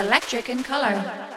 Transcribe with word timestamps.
Electric 0.00 0.48
in 0.48 0.62
Color. 0.62 1.29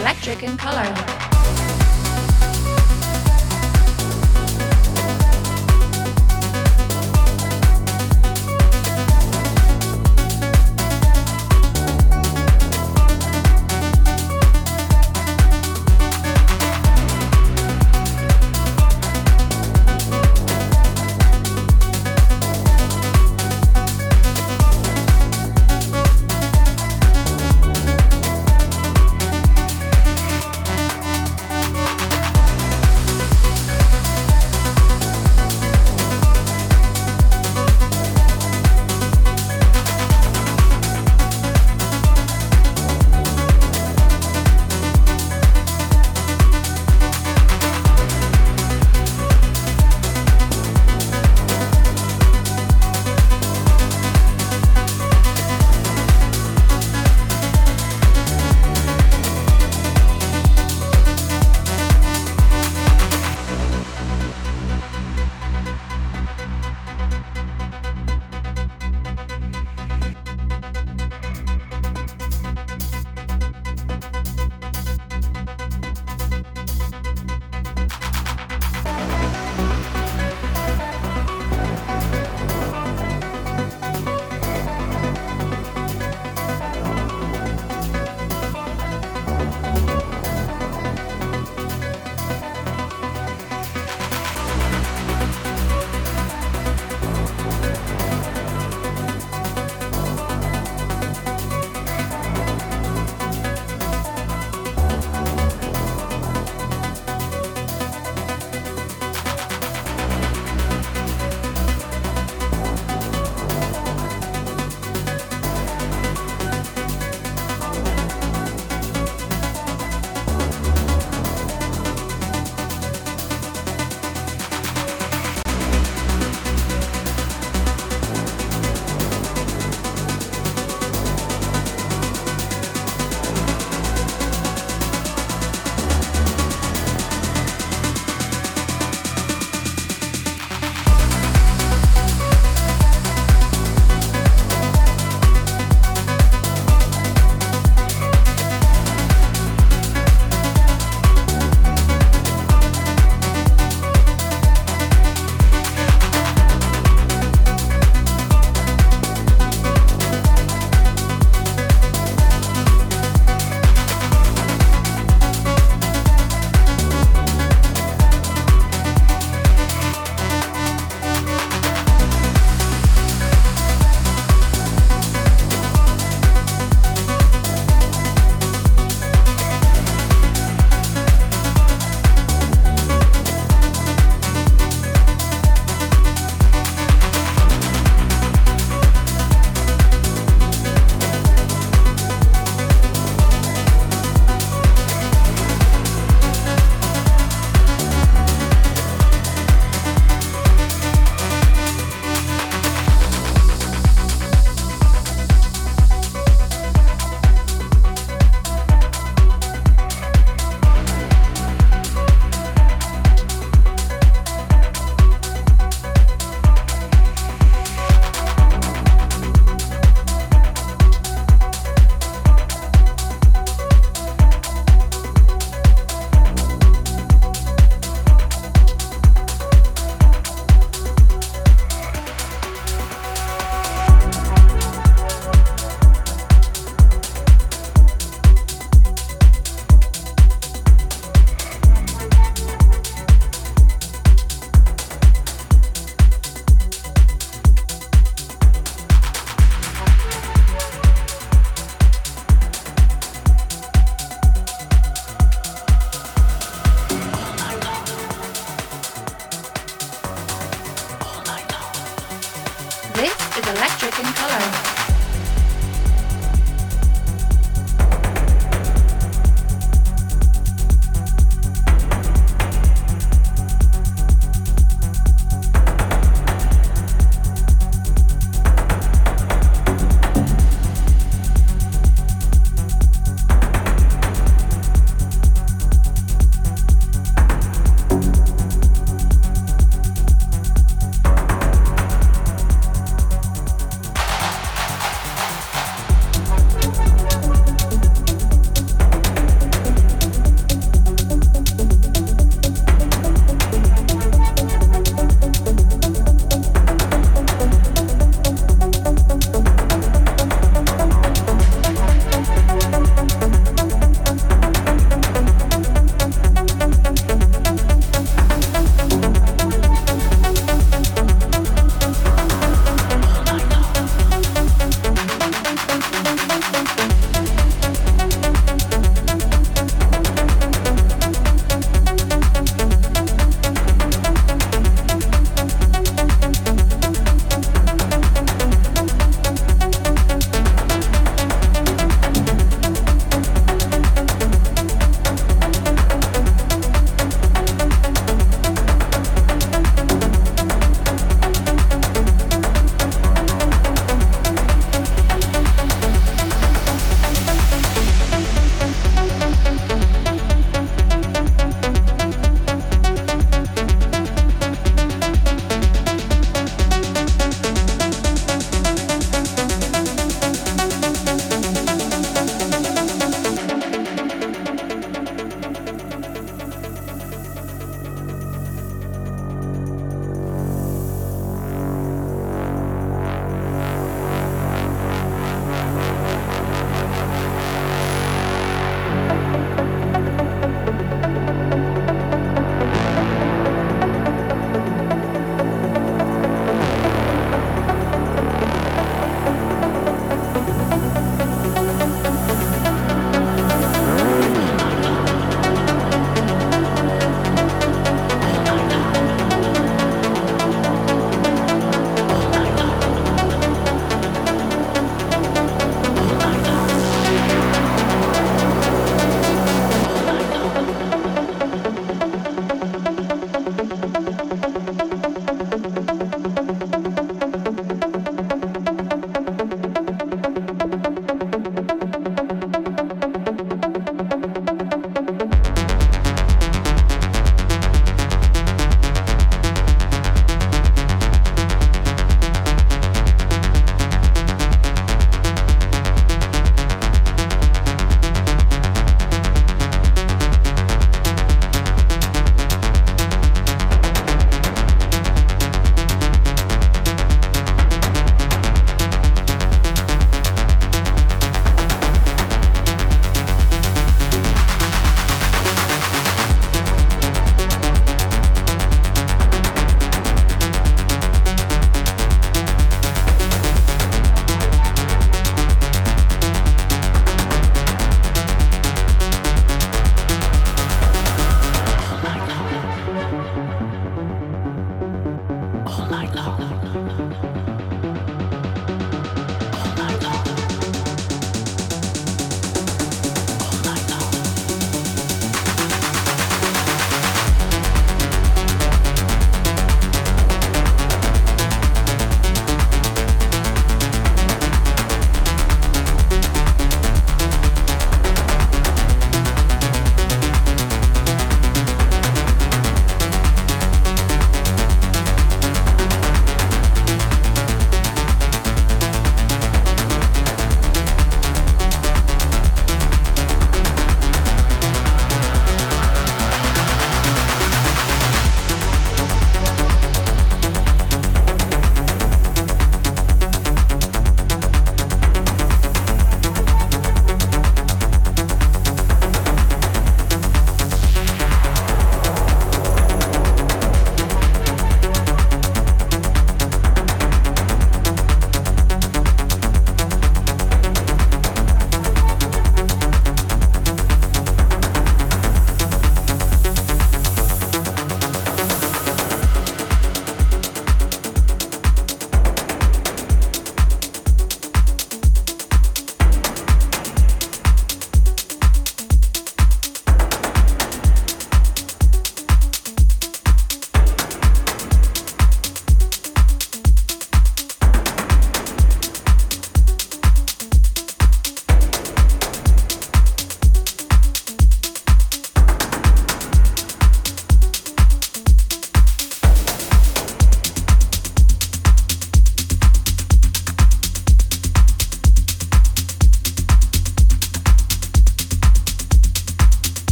Electric 0.00 0.42
in 0.42 0.56
color. 0.56 1.15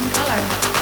Electric 0.00 0.79